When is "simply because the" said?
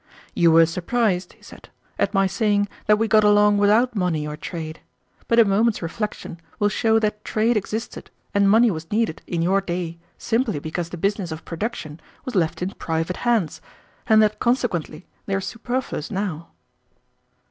10.17-10.97